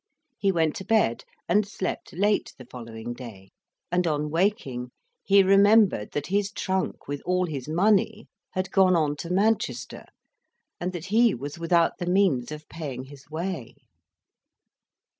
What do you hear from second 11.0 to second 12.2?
he was without the